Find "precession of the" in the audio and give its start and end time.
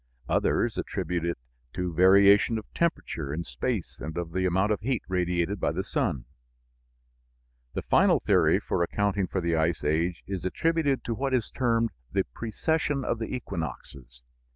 12.33-13.31